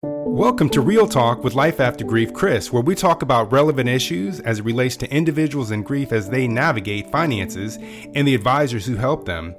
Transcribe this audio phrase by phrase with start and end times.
[0.00, 4.38] Welcome to Real Talk with Life After Grief Chris, where we talk about relevant issues
[4.38, 7.78] as it relates to individuals in grief as they navigate finances
[8.14, 9.56] and the advisors who help them.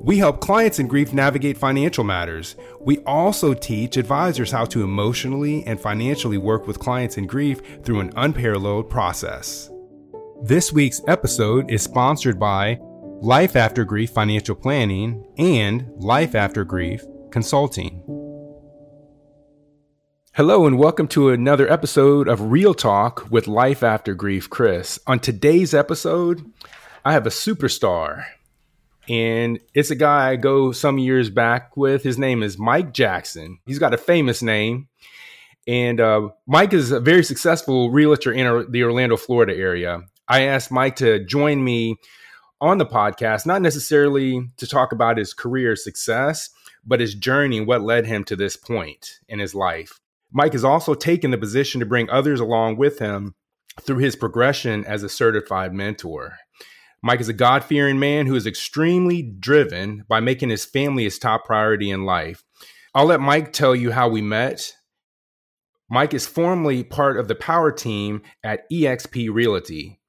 [0.00, 2.56] We help clients in grief navigate financial matters.
[2.80, 8.00] We also teach advisors how to emotionally and financially work with clients in grief through
[8.00, 9.70] an unparalleled process.
[10.42, 12.80] This week's episode is sponsored by
[13.20, 18.25] Life After Grief Financial Planning and Life After Grief Consulting.
[20.36, 24.98] Hello, and welcome to another episode of Real Talk with Life After Grief Chris.
[25.06, 26.44] On today's episode,
[27.06, 28.22] I have a superstar,
[29.08, 32.02] and it's a guy I go some years back with.
[32.02, 33.60] His name is Mike Jackson.
[33.64, 34.88] He's got a famous name,
[35.66, 40.02] and uh, Mike is a very successful realtor in the Orlando, Florida area.
[40.28, 41.96] I asked Mike to join me
[42.60, 46.50] on the podcast, not necessarily to talk about his career success,
[46.84, 49.98] but his journey what led him to this point in his life.
[50.32, 53.34] Mike has also taken the position to bring others along with him
[53.80, 56.36] through his progression as a certified mentor.
[57.02, 61.18] Mike is a God fearing man who is extremely driven by making his family his
[61.18, 62.42] top priority in life.
[62.94, 64.74] I'll let Mike tell you how we met.
[65.88, 70.00] Mike is formerly part of the power team at eXp Realty.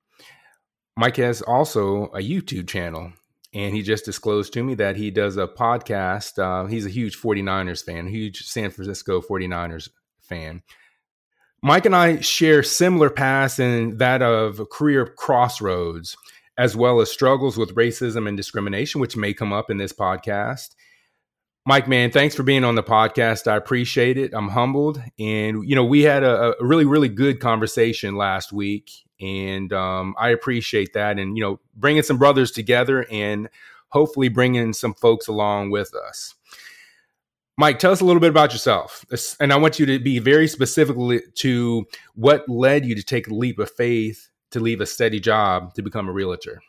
[0.97, 3.11] Mike has also a YouTube channel,
[3.53, 6.39] and he just disclosed to me that he does a podcast.
[6.39, 9.89] Uh, he's a huge 49ers fan, huge San Francisco 49ers
[10.27, 10.61] fan.
[11.63, 16.15] Mike and I share similar paths in that of career crossroads,
[16.57, 20.75] as well as struggles with racism and discrimination, which may come up in this podcast.
[21.65, 23.45] Mike, man, thanks for being on the podcast.
[23.45, 24.33] I appreciate it.
[24.33, 25.01] I'm humbled.
[25.19, 28.89] And, you know, we had a, a really, really good conversation last week.
[29.19, 31.19] And um, I appreciate that.
[31.19, 33.49] And, you know, bringing some brothers together and
[33.89, 36.35] hopefully bringing some folks along with us.
[37.57, 39.03] Mike, tell us a little bit about yourself.
[39.39, 43.33] And I want you to be very specifically to what led you to take a
[43.33, 46.61] leap of faith to leave a steady job to become a realtor.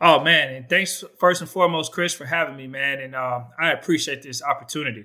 [0.00, 3.00] Oh man, and thanks first and foremost, Chris, for having me, man.
[3.00, 5.04] And uh, I appreciate this opportunity.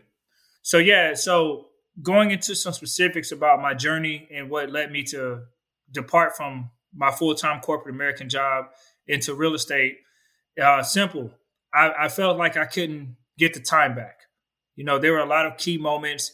[0.61, 1.67] So yeah, so
[2.01, 5.43] going into some specifics about my journey and what led me to
[5.91, 8.65] depart from my full time corporate American job
[9.07, 9.97] into real estate.
[10.61, 11.31] Uh, simple.
[11.73, 14.24] I, I felt like I couldn't get the time back.
[14.75, 16.31] You know, there were a lot of key moments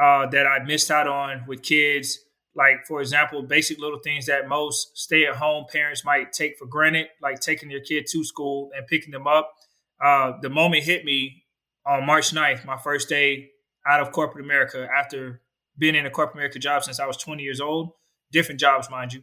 [0.00, 2.18] uh, that I missed out on with kids.
[2.56, 6.66] Like, for example, basic little things that most stay at home parents might take for
[6.66, 9.52] granted, like taking their kid to school and picking them up.
[10.02, 11.44] Uh, the moment hit me
[11.86, 13.50] on March 9th, my first day
[13.86, 15.40] out of corporate America after
[15.76, 17.90] being in a corporate America job since I was 20 years old,
[18.32, 19.22] different jobs, mind you.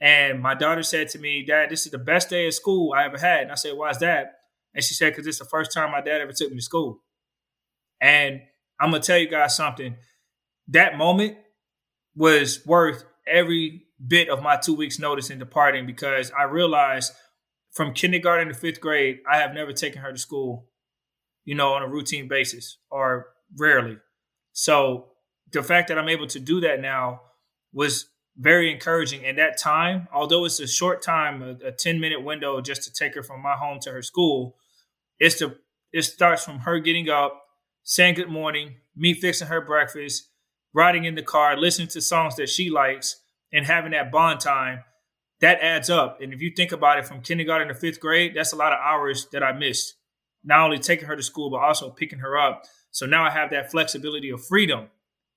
[0.00, 3.04] And my daughter said to me, Dad, this is the best day of school I
[3.04, 3.42] ever had.
[3.42, 4.34] And I said, Why is that?
[4.74, 7.00] And she said, Because it's the first time my dad ever took me to school.
[8.04, 8.42] And
[8.78, 9.96] I'm gonna tell you guys something.
[10.68, 11.38] That moment
[12.14, 17.14] was worth every bit of my two weeks notice in departing because I realized
[17.72, 20.68] from kindergarten to fifth grade, I have never taken her to school,
[21.46, 23.28] you know, on a routine basis or
[23.58, 23.96] rarely.
[24.52, 25.06] So
[25.50, 27.22] the fact that I'm able to do that now
[27.72, 29.24] was very encouraging.
[29.24, 32.92] And that time, although it's a short time, a, a 10 minute window just to
[32.92, 34.56] take her from my home to her school,
[35.18, 35.56] it's the
[35.90, 37.43] it starts from her getting up,
[37.84, 40.28] saying good morning, me fixing her breakfast,
[40.72, 43.20] riding in the car, listening to songs that she likes,
[43.52, 44.82] and having that bond time,
[45.40, 46.20] that adds up.
[46.20, 48.78] And if you think about it from kindergarten to fifth grade, that's a lot of
[48.82, 49.94] hours that I missed.
[50.42, 52.64] Not only taking her to school, but also picking her up.
[52.90, 54.88] So now I have that flexibility of freedom.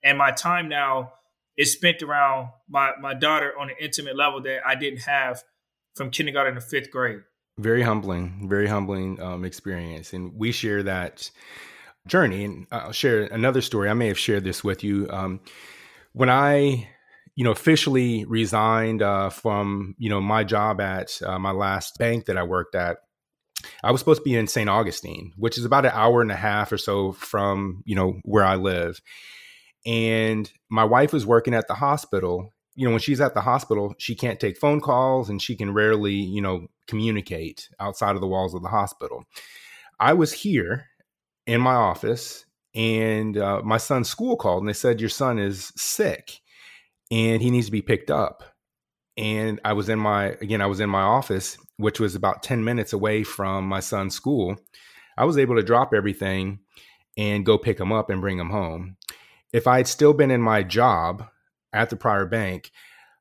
[0.04, 1.14] And my time now
[1.58, 5.44] is spent around my, my daughter on an intimate level that I didn't have
[5.96, 7.22] from kindergarten to fifth grade.
[7.58, 10.14] Very humbling, very humbling um, experience.
[10.14, 11.30] And we share that
[12.08, 12.46] journey.
[12.46, 13.90] And I'll share another story.
[13.90, 15.08] I may have shared this with you.
[15.10, 15.42] Um,
[16.14, 16.88] when I,
[17.36, 22.26] you know, officially resigned uh, from, you know, my job at uh, my last bank
[22.26, 22.98] that I worked at,
[23.84, 24.70] I was supposed to be in St.
[24.70, 28.44] Augustine, which is about an hour and a half or so from, you know, where
[28.44, 29.02] I live.
[29.86, 32.54] And my wife was working at the hospital.
[32.76, 35.74] You know, when she's at the hospital, she can't take phone calls and she can
[35.74, 39.24] rarely, you know, communicate outside of the walls of the hospital.
[40.00, 40.86] I was here
[41.48, 42.46] in my office
[42.76, 46.42] and uh, my son's school called and they said your son is sick
[47.10, 48.44] and he needs to be picked up.
[49.16, 52.64] And i was in my again i was in my office which was about 10
[52.64, 54.58] minutes away from my son's school.
[55.18, 56.60] I was able to drop everything
[57.18, 58.98] and go pick him up and bring him home.
[59.54, 61.26] If i had still been in my job
[61.74, 62.72] at the prior bank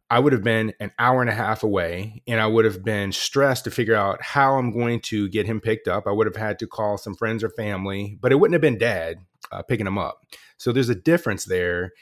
[0.09, 3.11] I would have been an hour and a half away and I would have been
[3.11, 6.07] stressed to figure out how I'm going to get him picked up.
[6.07, 8.79] I would have had to call some friends or family, but it wouldn't have been
[8.79, 9.17] dad.
[9.53, 10.23] uh, picking him up.
[10.59, 11.93] So there's a difference there.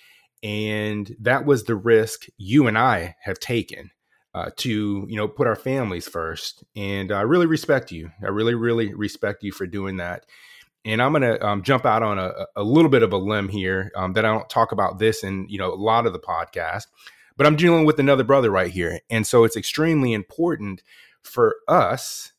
[0.42, 3.90] And that was the risk you and I have taken
[4.34, 6.64] uh, to, you know, put our families first.
[6.76, 8.10] And I really respect you.
[8.22, 10.26] I really, really respect you for doing that.
[10.84, 13.48] And I'm going to um, jump out on a, a, little bit of a limb
[13.48, 16.18] here um, that I don't talk about this in, you know, a lot of the
[16.18, 16.88] podcast,
[17.36, 19.00] but I'm dealing with another brother right here.
[19.10, 20.82] And so it's extremely important
[21.22, 22.32] for us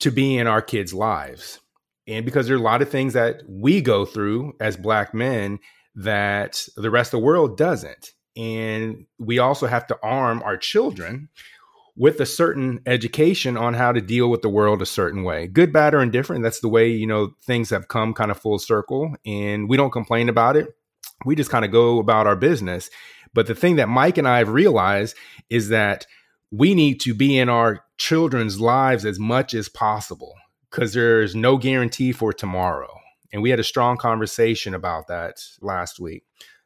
[0.00, 1.60] to be in our kids' lives.
[2.08, 5.58] And because there are a lot of things that we go through as black men
[5.96, 8.12] that the rest of the world doesn't.
[8.36, 11.28] And we also have to arm our children
[11.96, 15.72] with a certain education on how to deal with the world a certain way good
[15.72, 19.14] bad or indifferent that's the way you know things have come kind of full circle
[19.24, 20.68] and we don't complain about it
[21.24, 22.90] we just kind of go about our business
[23.36, 25.14] but the thing that mike and i have realized
[25.48, 26.06] is that
[26.50, 30.34] we need to be in our children's lives as much as possible
[30.70, 32.92] because there's no guarantee for tomorrow.
[33.32, 36.24] And we had a strong conversation about that last week.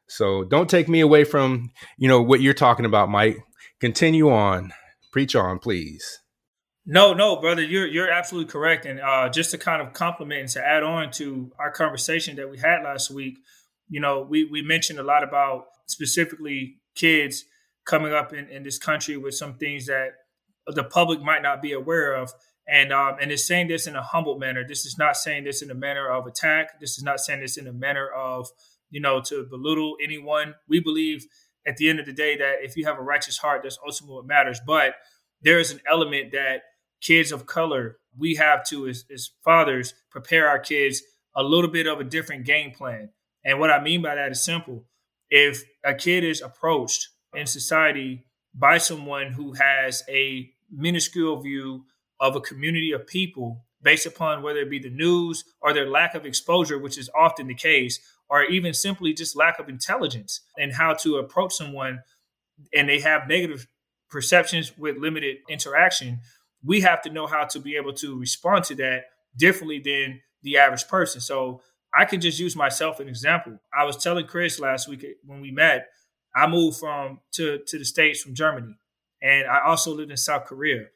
[0.08, 3.38] So don't take me away from, you know, what you're talking about, Mike.
[3.80, 4.72] Continue on.
[5.12, 6.20] Preach on, please.
[6.86, 8.84] No, no, brother, you're you're absolutely correct.
[8.86, 12.50] And uh, just to kind of compliment and to add on to our conversation that
[12.50, 13.38] we had last week,
[13.88, 17.44] you know, we we mentioned a lot about specifically kids
[17.84, 20.10] coming up in, in this country with some things that
[20.66, 22.32] the public might not be aware of.
[22.68, 24.64] And um, and it's saying this in a humble manner.
[24.66, 26.78] This is not saying this in a manner of attack.
[26.78, 28.48] This is not saying this in a manner of
[28.90, 30.54] you know to belittle anyone.
[30.68, 31.26] We believe
[31.66, 34.16] at the end of the day that if you have a righteous heart, that's ultimately
[34.16, 34.60] what matters.
[34.64, 34.94] But
[35.42, 36.62] there is an element that
[37.00, 41.02] kids of color we have to as, as fathers prepare our kids
[41.34, 43.10] a little bit of a different game plan.
[43.44, 44.84] And what I mean by that is simple.
[45.30, 48.24] If a kid is approached in society
[48.54, 51.84] by someone who has a minuscule view
[52.18, 56.14] of a community of people based upon whether it be the news or their lack
[56.14, 57.98] of exposure, which is often the case,
[58.28, 62.00] or even simply just lack of intelligence and how to approach someone
[62.74, 63.66] and they have negative
[64.10, 66.20] perceptions with limited interaction,
[66.62, 69.04] we have to know how to be able to respond to that
[69.36, 71.20] differently than the average person.
[71.20, 71.62] So
[71.94, 73.58] I can just use myself an example.
[73.72, 75.88] I was telling Chris last week eh, when we met
[76.34, 78.76] I moved from to to the states from Germany,
[79.22, 80.86] and I also lived in South Korea.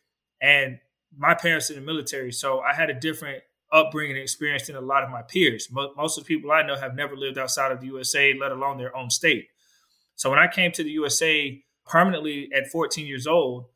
[0.41, 0.79] And
[1.17, 3.43] my parents in the military, so I had a different
[3.73, 5.69] upbringing experience than a lot of my peers.
[5.71, 8.79] Most of the people I know have never lived outside of the USA, let alone
[8.79, 9.49] their own state.
[10.17, 13.67] So when I came to the USA permanently at 14 years old,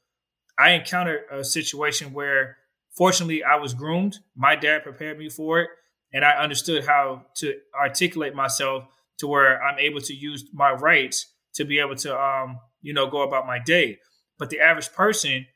[0.58, 2.58] I encountered a situation where,
[2.92, 4.18] fortunately, I was groomed.
[4.36, 5.70] My dad prepared me for it,
[6.12, 8.84] and I understood how to articulate myself
[9.19, 13.08] to where I'm able to use my rights to be able to um, you know
[13.08, 13.99] go about my day.
[14.38, 15.46] But the average person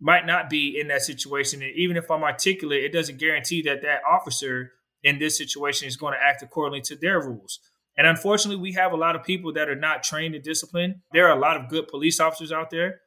[0.00, 3.82] might not be in that situation, and even if I'm articulate, it doesn't guarantee that
[3.82, 4.72] that officer
[5.02, 7.60] in this situation is going to act accordingly to their rules.
[7.96, 11.02] And unfortunately, we have a lot of people that are not trained in discipline.
[11.12, 13.00] There are a lot of good police officers out there,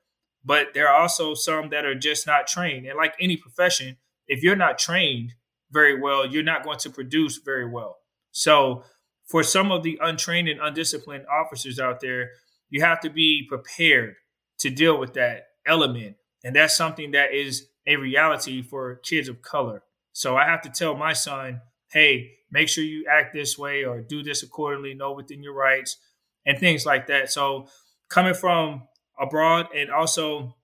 [0.43, 2.85] but there are also some that are just not trained.
[2.85, 3.97] And like any profession,
[4.27, 5.33] if you're not trained
[5.73, 7.97] very well, you're not going to produce very well.
[8.31, 8.83] So,
[9.25, 12.31] for some of the untrained and undisciplined officers out there,
[12.69, 14.15] you have to be prepared
[14.59, 16.17] to deal with that element.
[16.43, 19.83] And that's something that is a reality for kids of color.
[20.11, 21.61] So I have to tell my son,
[21.91, 25.97] hey, make sure you act this way or do this accordingly, know within your rights,
[26.45, 27.31] and things like that.
[27.31, 27.67] So
[28.09, 28.83] coming from
[29.19, 30.55] abroad and also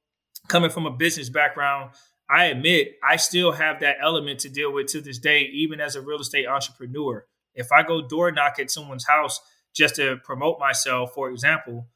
[0.48, 1.92] coming from a business background,
[2.30, 5.96] I admit I still have that element to deal with to this day, even as
[5.96, 7.26] a real estate entrepreneur.
[7.56, 9.42] If I go door knock at someone's house
[9.74, 11.88] just to promote myself, for example,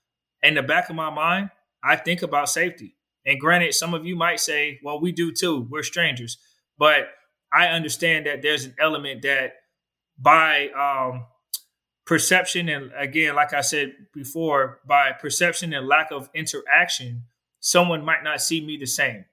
[0.41, 1.51] in the back of my mind,
[1.83, 2.95] I think about safety.
[3.25, 5.67] And granted, some of you might say, well, we do too.
[5.69, 6.37] We're strangers.
[6.77, 7.09] But
[7.51, 9.53] I understand that there's an element that
[10.17, 11.25] by um,
[12.05, 17.23] perception, and again, like I said before, by perception and lack of interaction,
[17.59, 19.25] someone might not see me the same.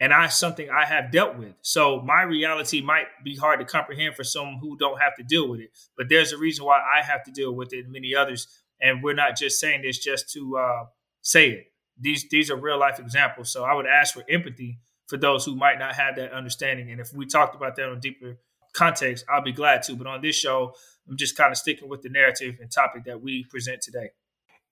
[0.00, 1.54] And I something I have dealt with.
[1.62, 5.48] So my reality might be hard to comprehend for someone who don't have to deal
[5.48, 5.70] with it.
[5.96, 8.46] But there's a reason why I have to deal with it and many others
[8.80, 10.84] and we're not just saying this just to uh,
[11.22, 11.72] say it.
[12.00, 13.52] These these are real life examples.
[13.52, 16.90] So I would ask for empathy for those who might not have that understanding.
[16.90, 18.38] And if we talked about that on deeper
[18.72, 19.96] context, I'll be glad to.
[19.96, 20.74] But on this show,
[21.08, 24.10] I'm just kind of sticking with the narrative and topic that we present today.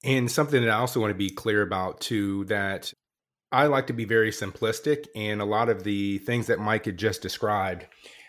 [0.05, 2.93] And something that I also want to be clear about too that
[3.53, 6.99] I like to be very simplistic, and a lot of the things that Mike had
[6.99, 7.87] just described,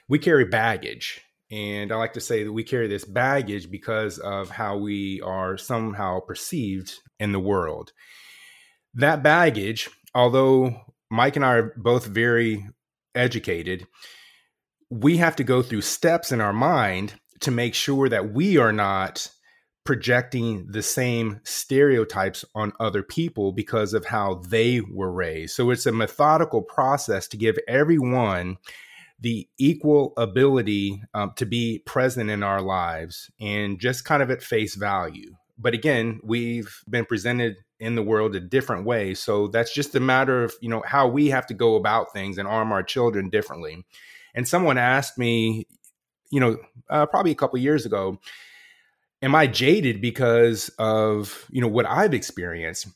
[0.08, 4.50] we carry baggage and I like to say that we carry this baggage because of
[4.50, 7.94] how we are somehow perceived in the world.
[8.94, 10.76] That baggage, although
[11.10, 12.68] Mike and I are both very
[13.16, 13.88] educated,
[14.90, 18.74] we have to go through steps in our mind to make sure that we are
[18.74, 19.30] not
[19.88, 25.56] projecting the same stereotypes on other people because of how they were raised.
[25.56, 28.58] So it's a methodical process to give everyone
[29.18, 34.44] the equal ability um, to be present in our lives and just kind of at
[34.44, 35.38] face value.
[35.58, 39.14] But again, we've been presented in the world a different way.
[39.14, 42.38] So that's just a matter of, you know, how we have to go about things
[42.38, 43.86] and arm our children differently.
[44.36, 45.66] And someone asked me,
[46.30, 46.58] you know,
[46.90, 48.20] uh, probably a couple years ago,
[49.28, 52.88] am I jaded because of, you know, what I've experienced?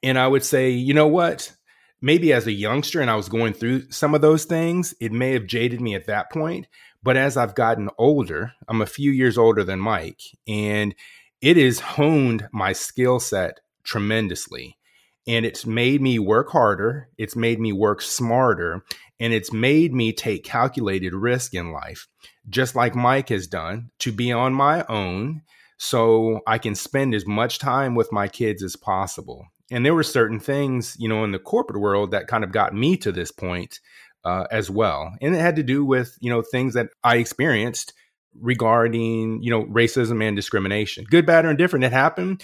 [0.00, 1.52] And I would say, you know what?
[2.00, 5.32] Maybe as a youngster and I was going through some of those things, it may
[5.32, 6.68] have jaded me at that point.
[7.02, 10.94] But as I've gotten older, I'm a few years older than Mike, and
[11.40, 14.78] it has honed my skill set tremendously.
[15.26, 18.84] And it's made me work harder, it's made me work smarter,
[19.18, 22.06] and it's made me take calculated risk in life,
[22.48, 25.42] just like Mike has done, to be on my own
[25.78, 29.46] so I can spend as much time with my kids as possible.
[29.70, 32.74] And there were certain things, you know, in the corporate world that kind of got
[32.74, 33.80] me to this point
[34.24, 35.12] uh, as well.
[35.20, 37.92] And it had to do with, you know, things that I experienced
[38.40, 41.04] regarding, you know, racism and discrimination.
[41.10, 42.42] Good, bad, or indifferent, it happened.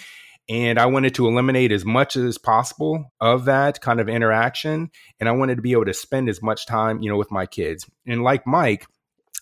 [0.49, 4.91] And I wanted to eliminate as much as possible of that kind of interaction.
[5.19, 7.45] And I wanted to be able to spend as much time, you know, with my
[7.45, 7.89] kids.
[8.05, 8.85] And like Mike,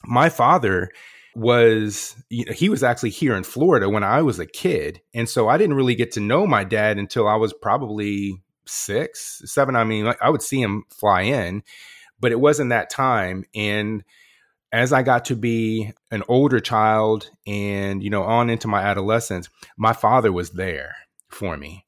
[0.05, 0.91] my father
[1.35, 5.01] was you know, he was actually here in Florida when I was a kid.
[5.13, 9.41] And so I didn't really get to know my dad until I was probably six,
[9.45, 9.75] seven.
[9.75, 11.63] I mean, I would see him fly in,
[12.19, 13.45] but it wasn't that time.
[13.55, 14.03] And
[14.71, 19.50] as I got to be an older child and, you know, on into my adolescence,
[19.77, 20.95] my father was there
[21.29, 21.85] for me.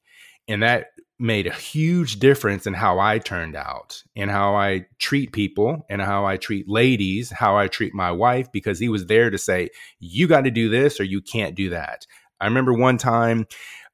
[0.48, 5.32] And that made a huge difference in how I turned out and how I treat
[5.32, 9.30] people and how I treat ladies, how I treat my wife, because he was there
[9.30, 12.06] to say, you got to do this or you can't do that.
[12.40, 13.46] I remember one time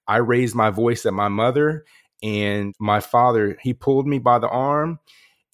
[0.08, 1.84] I raised my voice at my mother
[2.22, 4.98] and my father, he pulled me by the arm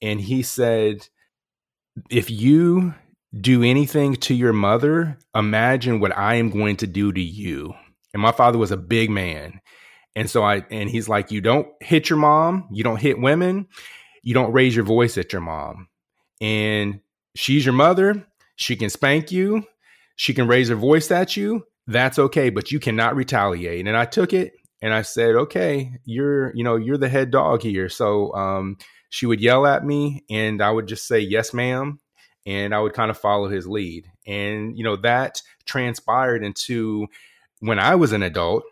[0.01, 1.09] and he said,
[2.11, 2.95] if you
[3.39, 7.75] do anything to your mother, imagine what I am going to do to you.
[8.13, 9.61] And my father was a big man.
[10.17, 13.69] And so I, and he's like, you don't hit your mom, you don't hit women,
[14.23, 15.89] you don't raise your voice at your mom.
[16.41, 17.01] And
[17.37, 19.63] she's your mother, she can spank you,
[20.17, 21.65] she can raise her voice at you.
[21.87, 23.87] That's okay, but you cannot retaliate.
[23.87, 27.63] And I took it and I said, okay, you're, you know, you're the head dog
[27.63, 27.89] here.
[27.89, 32.01] So, um, she would yell at me and I would just say, yes, ma'am
[32.47, 34.09] and I would kind of follow his lead.
[34.27, 37.09] And, you know, that transpired into
[37.59, 38.63] when I was an adult,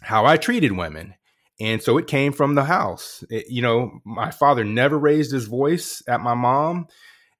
[0.00, 1.14] how I treated women.
[1.58, 3.24] And so it came from the house.
[3.30, 6.88] It, you know, my father never raised his voice at my mom,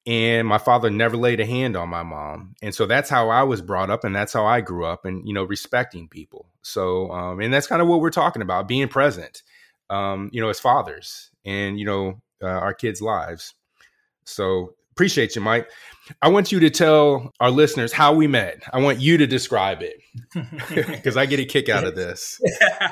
[0.06, 2.54] and my father never laid a hand on my mom.
[2.62, 5.26] And so that's how I was brought up, and that's how I grew up, and
[5.26, 6.46] you know, respecting people.
[6.62, 9.42] So, um, and that's kind of what we're talking about: being present,
[9.90, 13.54] um, you know, as fathers, and you know, uh, our kids' lives.
[14.24, 15.68] So Appreciate you, Mike.
[16.22, 18.62] I want you to tell our listeners how we met.
[18.72, 20.00] I want you to describe it
[20.74, 22.40] because I get a kick out of this.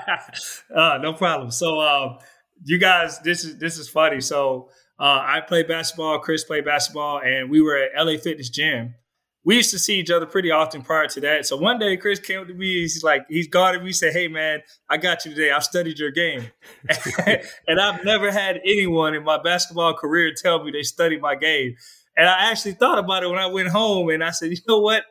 [0.76, 1.50] uh, no problem.
[1.50, 2.18] So, uh,
[2.62, 4.20] you guys, this is this is funny.
[4.20, 4.68] So,
[4.98, 6.18] uh, I play basketball.
[6.18, 8.96] Chris played basketball, and we were at LA Fitness Gym.
[9.44, 11.44] We used to see each other pretty often prior to that.
[11.46, 12.80] So one day, Chris came to me.
[12.80, 13.88] He's like, he's guarded me.
[13.88, 15.50] He said, "Hey, man, I got you today.
[15.50, 16.50] I've studied your game,
[17.66, 21.76] and I've never had anyone in my basketball career tell me they studied my game."
[22.16, 24.80] And I actually thought about it when I went home and I said, you know
[24.80, 25.04] what?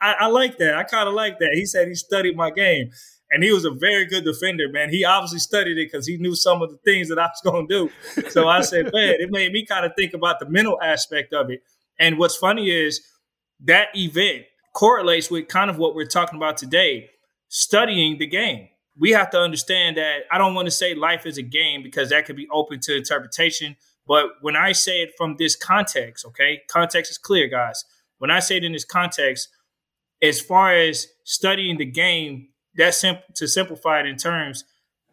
[0.00, 0.74] I, I like that.
[0.74, 1.50] I kind of like that.
[1.54, 2.90] He said he studied my game.
[3.32, 4.90] And he was a very good defender, man.
[4.90, 7.68] He obviously studied it because he knew some of the things that I was going
[7.68, 8.30] to do.
[8.30, 11.50] So I said, man, it made me kind of think about the mental aspect of
[11.50, 11.62] it.
[11.98, 13.00] And what's funny is
[13.64, 17.10] that event correlates with kind of what we're talking about today
[17.48, 18.68] studying the game.
[18.98, 22.10] We have to understand that I don't want to say life is a game because
[22.10, 23.76] that could be open to interpretation.
[24.06, 27.84] But when I say it from this context, okay, context is clear, guys.
[28.18, 29.48] When I say it in this context,
[30.22, 34.64] as far as studying the game, that's simple to simplify it in terms,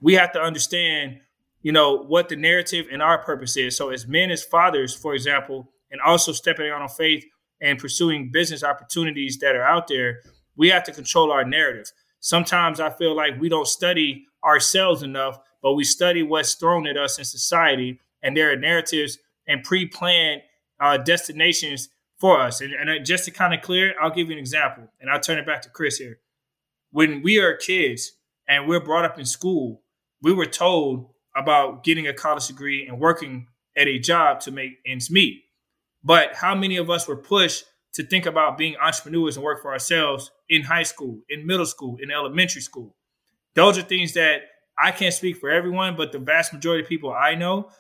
[0.01, 1.20] we have to understand,
[1.62, 3.75] you know, what the narrative and our purpose is.
[3.75, 7.25] So as men, as fathers, for example, and also stepping out on faith
[7.62, 10.22] and pursuing business opportunities that are out there,
[10.56, 11.92] we have to control our narrative.
[12.20, 16.98] Sometimes I feel like we don't study ourselves enough, but we study what's thrown at
[16.98, 20.42] us in society and there are narratives and pre-planned
[20.80, 22.62] uh, destinations for us.
[22.62, 25.38] And, and just to kind of clear, I'll give you an example, and I'll turn
[25.38, 26.20] it back to Chris here.
[26.92, 28.14] When we are kids
[28.48, 29.84] and we're brought up in school,
[30.22, 34.80] we were told about getting a college degree and working at a job to make
[34.86, 35.44] ends meet.
[36.08, 39.74] But how many of us were pushed to think about being entrepreneurs and work for
[39.74, 42.96] ourselves in high school, in middle school, in elementary school.
[43.56, 44.44] Those are things that
[44.80, 47.72] I can't speak for everyone, but the vast majority of people I know,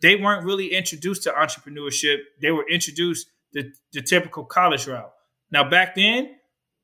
[0.00, 2.20] they weren't really introduced to entrepreneurship.
[2.40, 5.12] They were introduced the, the typical college route.
[5.50, 6.36] Now, back then,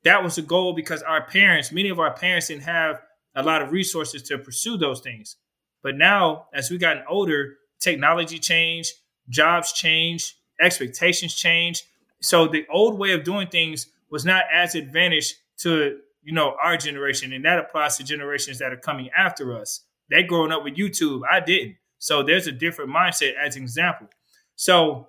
[0.03, 3.01] that was a goal because our parents, many of our parents didn't have
[3.33, 5.37] a lot of resources to pursue those things.
[5.81, 8.93] But now, as we've gotten older, technology changed,
[9.29, 11.83] jobs change, expectations change.
[12.21, 16.77] So the old way of doing things was not as advantage to you know our
[16.77, 19.81] generation, and that applies to generations that are coming after us.
[20.09, 21.77] They growing up with YouTube, I didn't.
[21.97, 24.07] So there's a different mindset as an example.
[24.55, 25.07] So,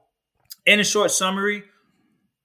[0.64, 1.64] in a short summary,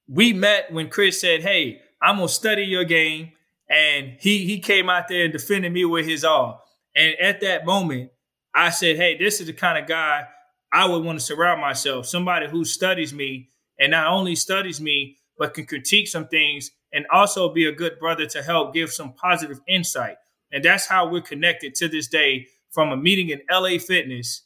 [0.07, 3.33] we met when Chris said, "Hey, I'm gonna study your game,"
[3.69, 6.63] and he he came out there and defended me with his all.
[6.95, 8.11] And at that moment,
[8.53, 10.27] I said, "Hey, this is the kind of guy
[10.71, 12.05] I would want to surround myself.
[12.05, 17.05] Somebody who studies me and not only studies me, but can critique some things and
[17.11, 20.17] also be a good brother to help give some positive insight.
[20.51, 24.43] And that's how we're connected to this day from a meeting in LA Fitness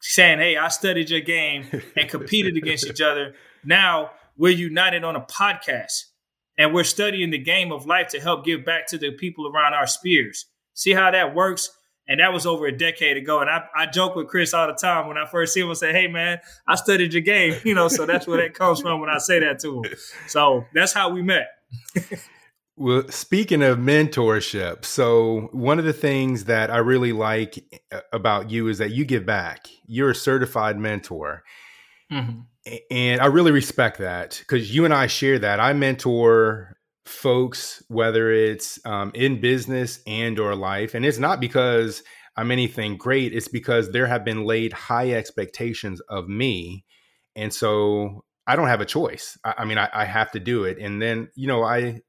[0.00, 3.34] saying, Hey, I studied your game and competed against each other.
[3.64, 6.04] Now we're united on a podcast
[6.58, 9.74] and we're studying the game of life to help give back to the people around
[9.74, 10.46] our spheres.
[10.74, 11.70] See how that works?
[12.08, 13.40] And that was over a decade ago.
[13.40, 15.78] And I, I joke with Chris all the time when I first see him and
[15.78, 17.54] say, Hey man, I studied your game.
[17.64, 19.92] You know, so that's where that comes from when I say that to him.
[20.28, 21.48] So that's how we met.
[22.76, 28.50] well, speaking of mentorship, so one of the things that I really like uh, about
[28.50, 29.66] you is that you give back.
[29.86, 31.42] You're a certified mentor.
[32.12, 32.40] Mm-hmm.
[32.90, 35.58] And I really respect that because you and I share that.
[35.58, 36.75] I mentor
[37.06, 42.02] folks, whether it's um, in business and or life, and it's not because
[42.36, 43.32] I'm anything great.
[43.32, 46.84] It's because there have been laid high expectations of me,
[47.34, 49.38] and so I don't have a choice.
[49.44, 50.78] I, I mean, I, I have to do it.
[50.78, 52.00] And then you know, I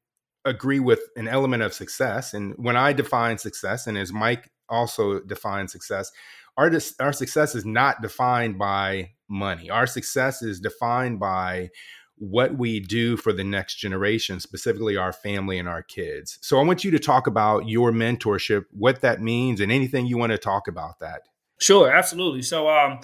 [0.46, 2.34] agree with an element of success.
[2.34, 6.12] And when I define success, and as Mike also defines success,
[6.58, 9.70] our our success is not defined by money.
[9.70, 11.70] Our success is defined by
[12.18, 16.40] what we do for the next generation, specifically our family and our kids.
[16.42, 20.18] So I want you to talk about your mentorship, what that means, and anything you
[20.18, 21.24] want to talk about that.
[21.60, 22.42] Sure, absolutely.
[22.42, 23.00] So um,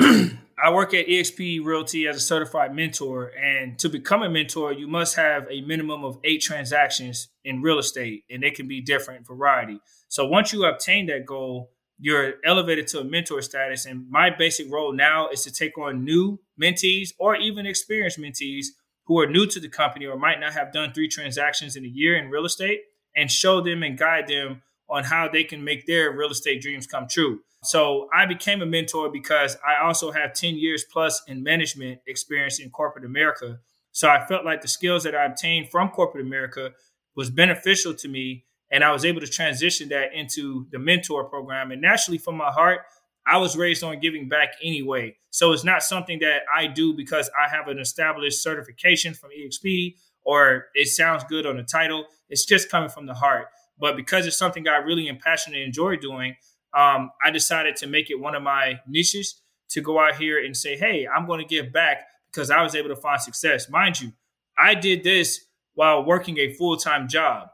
[0.00, 4.86] I work at eXp Realty as a certified mentor, and to become a mentor, you
[4.86, 9.26] must have a minimum of eight transactions in real estate, and they can be different
[9.26, 9.80] variety.
[10.08, 13.86] So once you obtain that goal, you're elevated to a mentor status.
[13.86, 18.66] And my basic role now is to take on new mentees or even experienced mentees
[19.06, 21.88] who are new to the company or might not have done three transactions in a
[21.88, 22.80] year in real estate
[23.14, 26.86] and show them and guide them on how they can make their real estate dreams
[26.86, 27.40] come true.
[27.62, 32.60] So I became a mentor because I also have 10 years plus in management experience
[32.60, 33.60] in corporate America.
[33.92, 36.72] So I felt like the skills that I obtained from corporate America
[37.16, 41.70] was beneficial to me and I was able to transition that into the mentor program.
[41.70, 42.80] And naturally, from my heart,
[43.24, 45.16] I was raised on giving back anyway.
[45.30, 49.94] So it's not something that I do because I have an established certification from EXP
[50.24, 52.04] or it sounds good on the title.
[52.28, 53.46] It's just coming from the heart.
[53.78, 56.34] But because it's something I really am passionate and enjoy doing,
[56.76, 60.56] um, I decided to make it one of my niches to go out here and
[60.56, 63.70] say, hey, I'm going to give back because I was able to find success.
[63.70, 64.12] Mind you,
[64.58, 67.50] I did this while working a full time job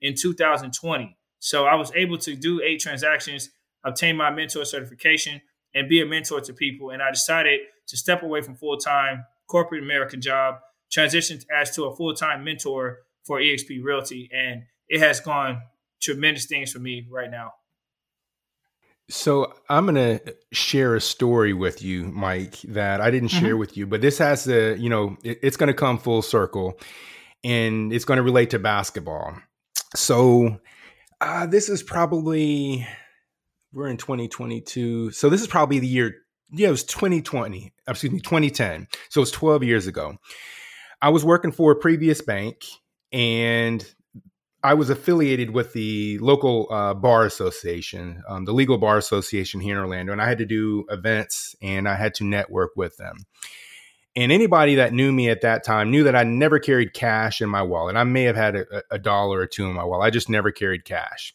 [0.00, 1.16] in 2020.
[1.40, 3.50] So I was able to do eight transactions,
[3.84, 5.40] obtain my mentor certification,
[5.74, 6.90] and be a mentor to people.
[6.90, 10.56] And I decided to step away from full time corporate American job,
[10.90, 15.62] transition as to a full time mentor for EXP Realty, and it has gone
[16.00, 17.52] tremendous things for me right now.
[19.10, 23.58] So I'm going to share a story with you, Mike, that I didn't share mm-hmm.
[23.58, 26.78] with you, but this has to, you know, it, it's going to come full circle,
[27.42, 29.34] and it's going to relate to basketball.
[29.94, 30.58] So
[31.20, 32.86] uh, this is probably
[33.72, 35.10] we're in 2022.
[35.12, 36.14] So this is probably the year.
[36.50, 37.72] Yeah, it was 2020.
[37.86, 38.88] Excuse me, 2010.
[39.10, 40.16] So it's 12 years ago.
[41.00, 42.64] I was working for a previous bank,
[43.12, 43.86] and
[44.62, 49.76] I was affiliated with the local uh, bar association, um, the legal bar association here
[49.76, 53.18] in Orlando, and I had to do events and I had to network with them.
[54.16, 57.48] And anybody that knew me at that time knew that I never carried cash in
[57.48, 57.96] my wallet.
[57.96, 60.06] I may have had a, a dollar or two in my wallet.
[60.06, 61.34] I just never carried cash.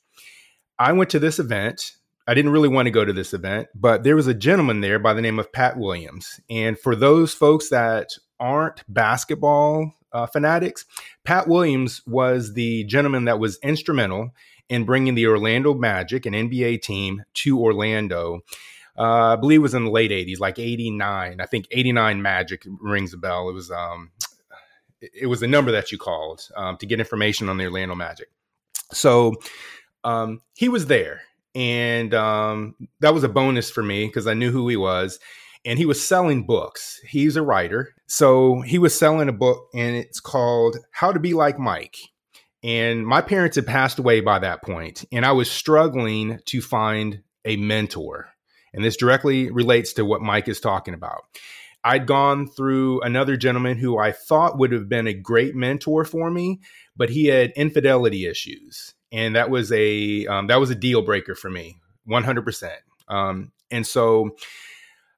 [0.78, 1.94] I went to this event.
[2.28, 4.98] I didn't really want to go to this event, but there was a gentleman there
[4.98, 6.40] by the name of Pat Williams.
[6.50, 10.86] And for those folks that aren't basketball uh, fanatics,
[11.26, 14.32] Pat Williams was the gentleman that was instrumental
[14.70, 18.42] in bringing the Orlando Magic, an NBA team, to Orlando
[18.98, 21.42] uh, I believe it was in the late 80s, like 89.
[21.42, 23.50] I think 89 Magic rings a bell.
[23.50, 24.12] It was um,
[25.02, 28.30] it was the number that you called um, to get information on the Orlando Magic.
[28.92, 29.36] So
[30.04, 31.22] um, he was there,
[31.56, 35.20] and um, that was a bonus for me because I knew who he was.
[35.66, 37.00] And he was selling books.
[37.08, 41.34] He's a writer, so he was selling a book, and it's called "How to Be
[41.34, 41.96] Like Mike."
[42.64, 47.24] And my parents had passed away by that point, and I was struggling to find
[47.46, 48.33] a mentor.
[48.74, 51.26] And this directly relates to what Mike is talking about.
[51.84, 56.32] I'd gone through another gentleman who I thought would have been a great mentor for
[56.32, 56.62] me,
[56.96, 61.36] but he had infidelity issues, and that was a um, that was a deal breaker
[61.36, 62.80] for me, one hundred percent.
[63.10, 64.38] Um, and so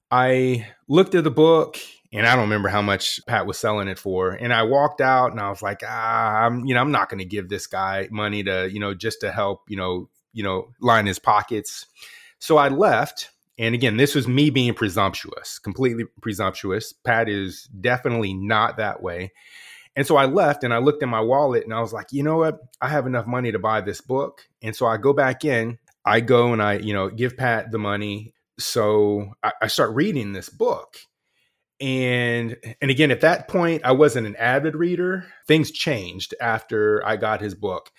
[0.10, 1.78] I looked at the book,
[2.12, 4.32] and I don't remember how much Pat was selling it for.
[4.32, 7.20] And I walked out, and I was like, ah, I'm you know I'm not going
[7.20, 10.72] to give this guy money to you know just to help you know you know
[10.82, 11.86] line his pockets.
[12.40, 16.92] So I left and again, this was me being presumptuous, completely presumptuous.
[16.94, 19.32] Pat is definitely not that way.
[19.96, 22.22] And so I left and I looked in my wallet and I was like, you
[22.22, 22.60] know what?
[22.82, 24.42] I have enough money to buy this book.
[24.62, 27.78] And so I go back in, I go and I, you know, give Pat the
[27.78, 28.34] money.
[28.60, 30.98] So I, I start reading this book.
[31.80, 35.26] And and again, at that point, I wasn't an avid reader.
[35.48, 37.92] Things changed after I got his book.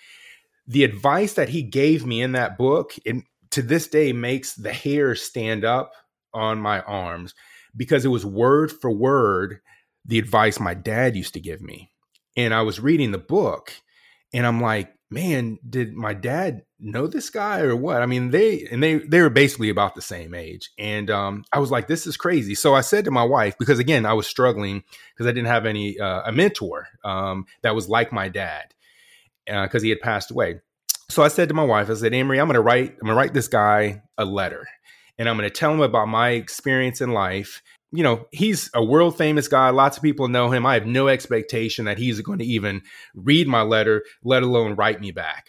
[0.67, 4.73] The advice that he gave me in that book, it, to this day makes the
[4.73, 5.91] hair stand up
[6.33, 7.33] on my arms
[7.75, 9.59] because it was word for word
[10.05, 11.91] the advice my dad used to give me.
[12.35, 13.73] And I was reading the book
[14.33, 18.01] and I'm like, man, did my dad know this guy or what?
[18.01, 20.69] I mean, they and they they were basically about the same age.
[20.77, 22.55] And um, I was like, this is crazy.
[22.55, 24.83] So I said to my wife, because again, I was struggling
[25.13, 28.73] because I didn't have any uh, a mentor um, that was like my dad
[29.45, 30.59] because uh, he had passed away
[31.09, 33.13] so I said to my wife, I said, Amory, I'm going to write, I'm to
[33.13, 34.65] write this guy a letter
[35.17, 37.61] and I'm going to tell him about my experience in life.
[37.91, 39.69] You know, he's a world famous guy.
[39.69, 40.65] Lots of people know him.
[40.65, 42.81] I have no expectation that he's going to even
[43.15, 45.47] read my letter, let alone write me back.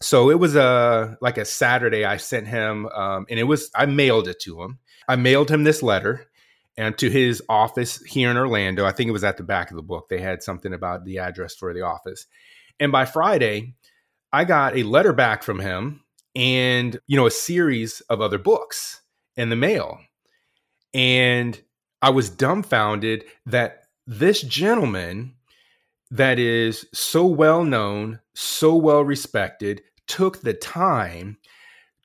[0.00, 2.04] So it was a like a Saturday.
[2.04, 4.80] I sent him, um, and it was I mailed it to him.
[5.08, 6.26] I mailed him this letter,
[6.76, 8.84] and to his office here in Orlando.
[8.84, 10.08] I think it was at the back of the book.
[10.08, 12.26] They had something about the address for the office.
[12.80, 13.74] And by Friday,
[14.32, 16.02] I got a letter back from him
[16.34, 19.02] and, you know, a series of other books
[19.36, 20.00] in the mail.
[20.94, 21.60] And
[22.00, 25.34] I was dumbfounded that this gentleman
[26.10, 31.38] that is so well known, so well respected, took the time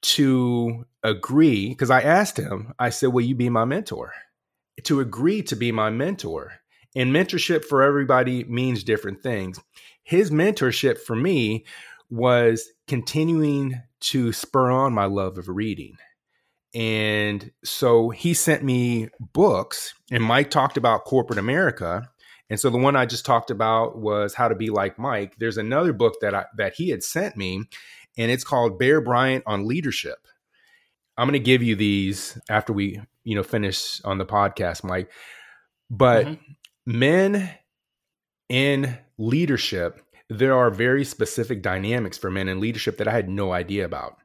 [0.02, 1.70] to agree.
[1.70, 4.14] Because I asked him, I said, Will you be my mentor?
[4.84, 6.54] To agree to be my mentor.
[6.96, 9.60] And mentorship for everybody means different things.
[10.04, 11.66] His mentorship for me
[12.10, 15.98] was continuing to spur on my love of reading.
[16.74, 22.10] And so he sent me books, and Mike talked about corporate America.
[22.50, 25.36] And so the one I just talked about was How to Be Like Mike.
[25.40, 27.64] There's another book that I, that he had sent me,
[28.18, 30.20] and it's called Bear Bryant on Leadership.
[31.18, 35.12] I'm going to give you these after we, you know, finish on the podcast, Mike.
[35.90, 37.00] But mm-hmm.
[37.00, 37.50] men
[38.50, 43.54] in leadership there are very specific dynamics for men in leadership that I had no
[43.54, 44.18] idea about.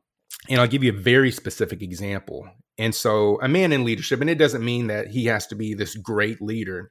[0.49, 2.49] And I'll give you a very specific example.
[2.79, 5.75] And so, a man in leadership, and it doesn't mean that he has to be
[5.75, 6.91] this great leader,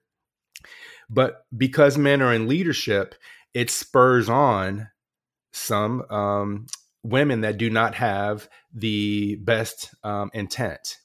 [1.10, 3.15] but because men are in leadership,
[3.54, 4.89] it spurs on
[5.52, 6.67] some um,
[7.04, 10.97] women that do not have the best um, intent.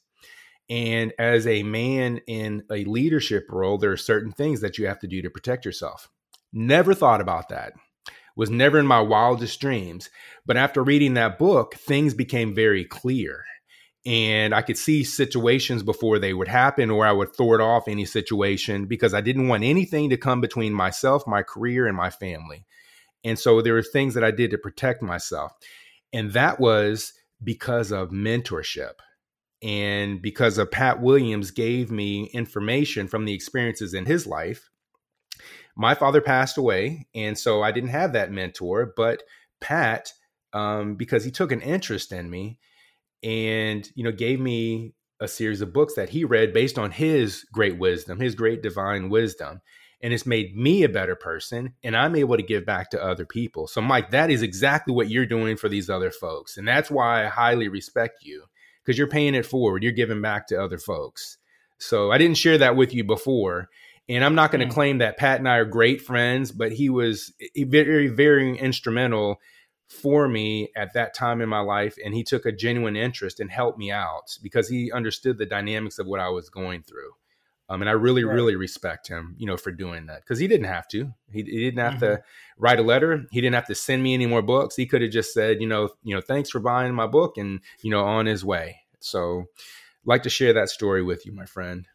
[0.69, 4.99] And as a man in a leadership role, there are certain things that you have
[4.99, 6.09] to do to protect yourself.
[6.53, 7.73] Never thought about that
[8.37, 10.09] was never in my wildest dreams.
[10.45, 13.43] But after reading that book, things became very clear.
[14.05, 18.05] And I could see situations before they would happen, or I would thwart off any
[18.05, 22.65] situation because I didn't want anything to come between myself, my career, and my family.
[23.25, 25.51] And so there were things that I did to protect myself.
[26.13, 27.11] And that was
[27.43, 28.93] because of mentorship
[29.61, 34.69] and because of Pat Williams gave me information from the experiences in his life
[35.77, 38.93] my father passed away, and so I didn't have that mentor.
[38.97, 39.23] But
[39.61, 40.11] Pat,
[40.51, 42.59] um, because he took an interest in me,
[43.23, 47.45] and you know, gave me a series of books that he read based on his
[47.51, 49.61] great wisdom, his great divine wisdom.
[50.01, 53.25] And it's made me a better person, and I'm able to give back to other
[53.25, 53.65] people.
[53.65, 56.57] So, Mike, that is exactly what you're doing for these other folks.
[56.57, 58.43] And that's why I highly respect you
[58.83, 59.81] because you're paying it forward.
[59.81, 61.39] You're giving back to other folks.
[61.79, 63.69] So, I didn't share that with you before.
[64.09, 66.71] And I'm not going to mm claim that Pat and I are great friends, but
[66.71, 69.39] he was very, very instrumental
[69.89, 71.97] for me at that time in my life.
[72.03, 75.99] And he took a genuine interest and helped me out because he understood the dynamics
[75.99, 77.11] of what I was going through.
[77.69, 78.33] Um, and I really, right.
[78.33, 81.13] really respect him, you know, for doing that because he didn't have to.
[81.29, 82.15] He, he didn't have mm-hmm.
[82.15, 82.23] to
[82.57, 83.25] write a letter.
[83.31, 84.77] He didn't have to send me any more books.
[84.77, 87.59] He could have just said, you know, you know, thanks for buying my book, and
[87.81, 88.77] you know, on his way.
[89.01, 89.45] So,
[90.05, 91.87] like to share that story with you, my friend.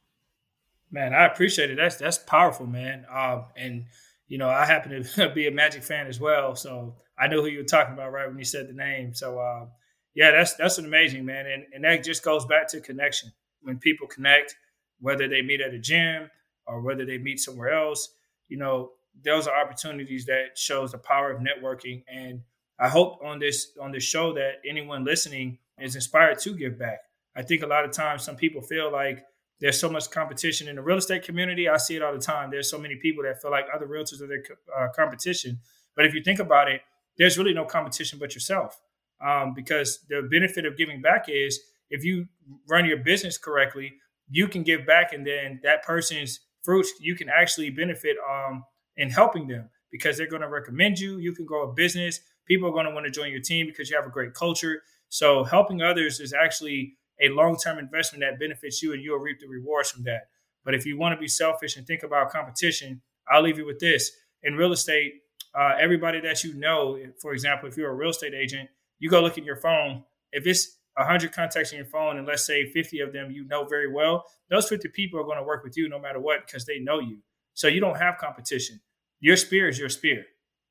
[0.93, 1.77] Man, I appreciate it.
[1.77, 3.07] That's that's powerful, man.
[3.11, 3.87] Um, and
[4.29, 7.49] you know, I happen to be a Magic fan as well, so I know who
[7.49, 9.15] you were talking about right when you said the name.
[9.15, 9.67] So, uh,
[10.15, 13.33] yeah, that's that's an amazing man, and and that just goes back to connection.
[13.63, 14.55] When people connect,
[15.01, 16.31] whether they meet at a gym
[16.67, 18.15] or whether they meet somewhere else,
[18.49, 18.91] you know,
[19.25, 22.05] those are opportunities that shows the power of networking.
[22.07, 22.43] And
[22.79, 26.99] I hope on this on this show that anyone listening is inspired to give back.
[27.35, 29.25] I think a lot of times some people feel like
[29.63, 31.69] there's so much competition in the real estate community.
[31.69, 32.51] I see it all the time.
[32.51, 34.43] There's so many people that feel like other realtors are their
[34.77, 35.61] uh, competition.
[35.97, 36.83] But if you think about it,
[37.17, 38.79] there's really no competition but yourself.
[39.25, 42.27] Um, because the benefit of giving back is if you
[42.69, 43.93] run your business correctly,
[44.29, 48.65] you can give back and then that person's fruits you can actually benefit um,
[48.97, 52.69] in helping them because they're going to recommend you you can grow a business people
[52.69, 55.45] are going to want to join your team because you have a great culture so
[55.45, 59.91] helping others is actually a long-term investment that benefits you and you'll reap the rewards
[59.91, 60.29] from that.
[60.65, 63.79] But if you want to be selfish and think about competition i'll leave you with
[63.79, 64.11] this.
[64.43, 65.23] In real estate
[65.55, 69.21] uh, everybody that you know for example if you're a real estate agent you go
[69.21, 70.05] look at your phone.
[70.33, 73.65] If it's 100 contacts in your phone and let's say 50 of them you know
[73.65, 76.65] very well those 50 people are going to work with you no matter what because
[76.65, 77.19] they know you.
[77.55, 78.81] So you don't have competition.
[79.21, 80.25] Your spear is your spear.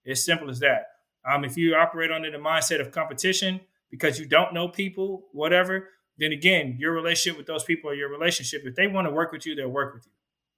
[0.04, 0.88] It's simple as that.
[1.30, 5.90] Um, if you operate under the mindset of competition because you don't know people whatever
[6.18, 8.64] then again your relationship with those people or your relationship.
[8.66, 10.12] If they want to work with you they'll work with you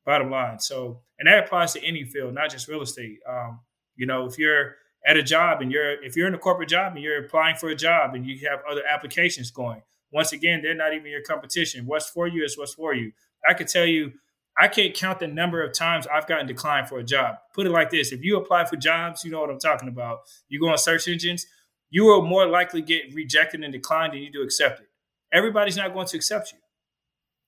[0.05, 0.59] bottom line.
[0.59, 3.19] So and that applies to any field not just real estate.
[3.29, 3.59] Um,
[3.95, 6.93] you know if you're at a job and you're if you're in a corporate job
[6.93, 10.75] and you're applying for a job and you have other applications going once again they're
[10.75, 11.85] not even your competition.
[11.85, 13.11] What's for you is what's for you.
[13.47, 14.13] I could tell you
[14.55, 17.35] i can't count the number of times i've gotten declined for a job.
[17.53, 20.19] Put it like this if you apply for jobs you know what i'm talking about.
[20.47, 21.45] You go on search engines
[21.93, 24.87] you will more likely get rejected and declined than you do accepted
[25.33, 26.59] everybody's not going to accept you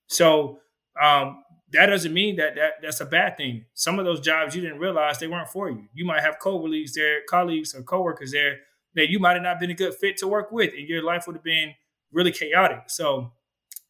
[0.07, 0.59] so
[1.01, 3.65] um, that doesn't mean that, that that's a bad thing.
[3.73, 5.87] Some of those jobs you didn't realize they weren't for you.
[5.93, 8.57] You might have co-colleagues there, colleagues or coworkers there
[8.95, 11.27] that you might have not been a good fit to work with, and your life
[11.27, 11.73] would have been
[12.13, 12.83] really chaotic.
[12.87, 13.33] So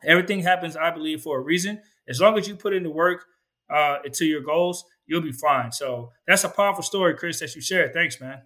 [0.04, 1.82] everything happens, I believe, for a reason.
[2.08, 3.26] As long as you put in the work
[3.70, 5.72] uh, to your goals, you'll be fine.
[5.72, 7.94] So that's a powerful story, Chris, that you shared.
[7.94, 8.42] Thanks, man.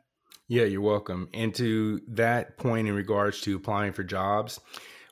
[0.50, 1.30] Yeah, you're welcome.
[1.34, 4.60] And to that point in regards to applying for jobs,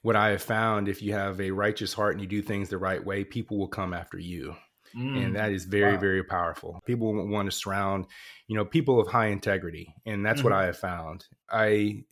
[0.08, 2.78] what I have found, if you have a righteous heart and you do things the
[2.78, 4.56] right way, people will come after you.
[4.96, 5.22] Mm.
[5.22, 6.00] And that is very, wow.
[6.00, 6.80] very powerful.
[6.86, 8.06] People want to surround,
[8.48, 9.94] you know, people of high integrity.
[10.06, 10.62] And that's mm what mm-hmm.
[10.62, 11.26] I have found.
[11.52, 12.06] I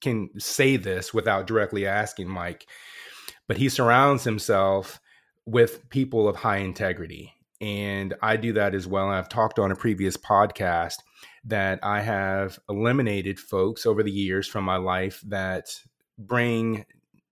[0.00, 2.66] can say this without directly asking Mike,
[3.46, 4.98] but he surrounds himself
[5.44, 7.32] with people of high integrity.
[7.60, 9.08] And I do that as well.
[9.08, 10.96] I've talked on a previous podcast
[11.44, 15.68] that I have eliminated folks over the years from my life that
[16.18, 16.84] bring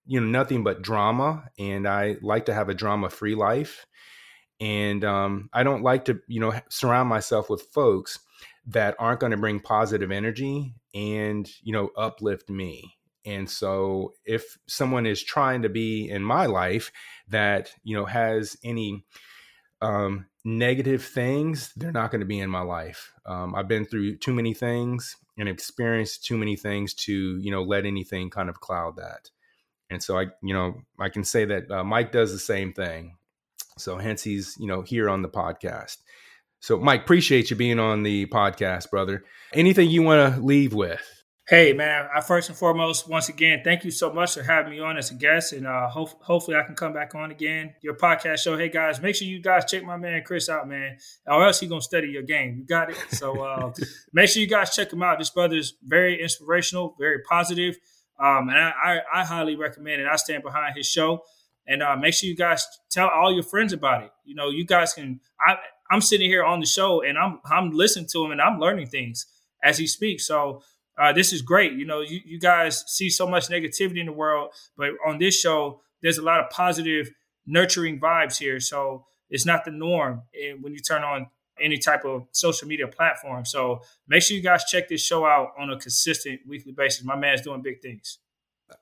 [0.06, 3.86] you know nothing but drama and i like to have a drama free life
[4.60, 8.18] and um, i don't like to you know surround myself with folks
[8.66, 14.58] that aren't going to bring positive energy and you know uplift me and so if
[14.66, 16.92] someone is trying to be in my life
[17.28, 19.04] that you know has any
[19.80, 23.12] um, negative things they're not going to be in my life.
[23.26, 27.62] Um, i've been through too many things and experienced too many things to you know
[27.62, 29.30] let anything kind of cloud that
[29.90, 33.16] and so I, you know, I can say that uh, Mike does the same thing.
[33.78, 35.98] So hence he's, you know, here on the podcast.
[36.60, 39.24] So Mike, appreciate you being on the podcast, brother.
[39.52, 41.02] Anything you want to leave with?
[41.46, 44.80] Hey man, I first and foremost, once again, thank you so much for having me
[44.80, 47.74] on as a guest, and uh, ho- hopefully I can come back on again.
[47.82, 48.56] Your podcast show.
[48.56, 51.66] Hey guys, make sure you guys check my man Chris out, man, or else he
[51.66, 52.56] gonna study your game.
[52.56, 52.96] You got it.
[53.10, 53.74] So uh,
[54.14, 55.18] make sure you guys check him out.
[55.18, 57.76] This brother's very inspirational, very positive.
[58.18, 60.06] Um, and I, I, I, highly recommend it.
[60.06, 61.24] I stand behind his show.
[61.66, 64.10] And uh, make sure you guys tell all your friends about it.
[64.24, 65.20] You know, you guys can.
[65.44, 65.56] I,
[65.90, 68.88] I'm sitting here on the show and I'm I'm listening to him and I'm learning
[68.88, 69.26] things
[69.62, 70.26] as he speaks.
[70.26, 70.62] So
[70.98, 71.72] uh, this is great.
[71.72, 75.38] You know, you, you guys see so much negativity in the world, but on this
[75.38, 77.10] show, there's a lot of positive,
[77.46, 78.60] nurturing vibes here.
[78.60, 80.22] So it's not the norm.
[80.60, 81.28] When you turn on
[81.60, 83.44] any type of social media platform.
[83.44, 87.04] So make sure you guys check this show out on a consistent weekly basis.
[87.04, 88.18] My man's doing big things.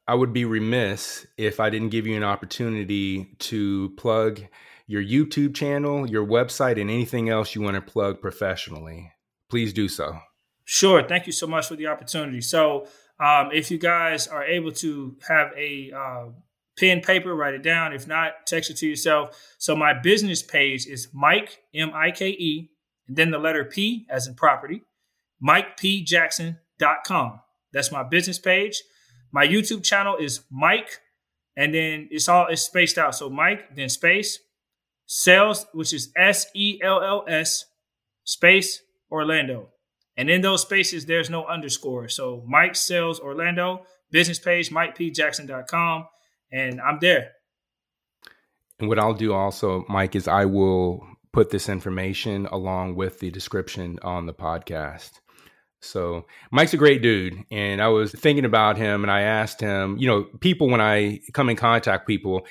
[0.06, 4.42] I would be remiss if I didn't give you an opportunity to plug
[4.86, 9.12] your YouTube channel, your website, and anything else you want to plug professionally.
[9.48, 10.18] Please do so.
[10.64, 11.02] Sure.
[11.02, 12.40] Thank you so much for the opportunity.
[12.40, 12.86] So,
[13.20, 16.24] um, if you guys are able to have a uh,
[16.82, 17.92] pen, paper, write it down.
[17.92, 19.40] If not, text it to yourself.
[19.58, 22.70] So my business page is Mike, M I K E,
[23.06, 24.82] and then the letter P as in property,
[25.46, 27.40] MikePJackson.com.
[27.72, 28.82] That's my business page.
[29.30, 30.98] My YouTube channel is Mike,
[31.56, 33.14] and then it's all it's spaced out.
[33.14, 34.40] So Mike, then space,
[35.06, 37.64] sells, which is S E L L S,
[38.24, 39.68] space, Orlando.
[40.16, 42.08] And in those spaces, there's no underscore.
[42.08, 46.06] So Mike Sells Orlando, business page, MikePJackson.com,
[46.52, 47.32] and I'm there.
[48.78, 53.30] And what I'll do also, Mike, is I will put this information along with the
[53.30, 55.20] description on the podcast.
[55.80, 57.44] So Mike's a great dude.
[57.50, 61.20] And I was thinking about him and I asked him, you know, people, when I
[61.32, 62.46] come in contact people,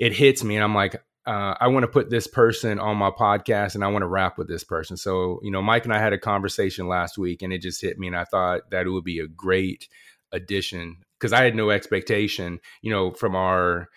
[0.00, 3.10] it hits me and I'm like, uh, I want to put this person on my
[3.10, 4.96] podcast and I want to rap with this person.
[4.96, 7.98] So, you know, Mike and I had a conversation last week and it just hit
[7.98, 8.08] me.
[8.08, 9.88] And I thought that it would be a great
[10.32, 13.88] addition because I had no expectation, you know, from our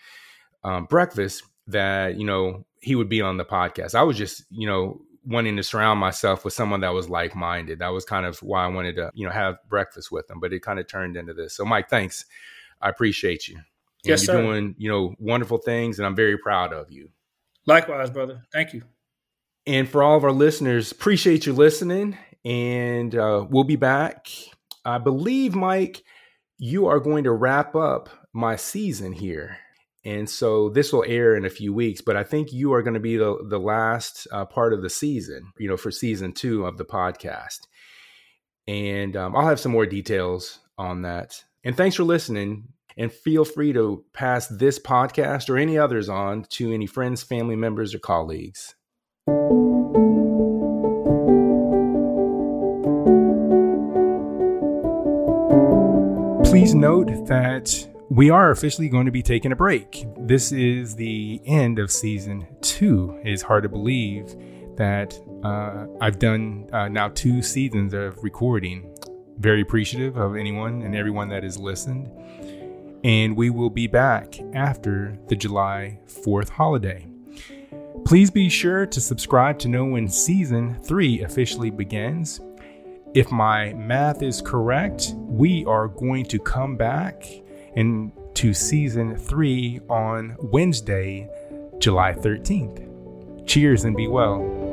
[0.62, 3.96] um, breakfast that, you know, he would be on the podcast.
[3.96, 7.80] I was just, you know, wanting to surround myself with someone that was like minded.
[7.80, 10.38] That was kind of why I wanted to, you know, have breakfast with him.
[10.38, 11.52] But it kind of turned into this.
[11.52, 12.26] So, Mike, thanks.
[12.80, 13.56] I appreciate you.
[13.56, 13.64] And
[14.04, 14.42] yes, you're sir.
[14.42, 17.08] doing, you know, wonderful things, and I'm very proud of you.
[17.66, 18.42] Likewise, brother.
[18.52, 18.84] Thank you.
[19.66, 22.16] And for all of our listeners, appreciate you listening.
[22.44, 24.28] And uh, we'll be back.
[24.84, 26.04] I believe, Mike,
[26.58, 29.58] you are going to wrap up my season here.
[30.04, 32.94] And so this will air in a few weeks, but I think you are going
[32.94, 36.64] to be the, the last uh, part of the season, you know, for season two
[36.64, 37.58] of the podcast.
[38.68, 41.42] And um, I'll have some more details on that.
[41.64, 42.68] And thanks for listening.
[42.96, 47.56] And feel free to pass this podcast or any others on to any friends, family
[47.56, 48.74] members, or colleagues.
[56.56, 60.06] Please note that we are officially going to be taking a break.
[60.16, 63.20] This is the end of season two.
[63.22, 64.34] It is hard to believe
[64.76, 68.96] that uh, I've done uh, now two seasons of recording.
[69.36, 72.10] Very appreciative of anyone and everyone that has listened.
[73.04, 77.06] And we will be back after the July 4th holiday.
[78.06, 82.40] Please be sure to subscribe to know when season three officially begins.
[83.14, 87.24] If my math is correct, we are going to come back
[87.74, 91.28] into season three on Wednesday,
[91.78, 93.46] July 13th.
[93.46, 94.65] Cheers and be well.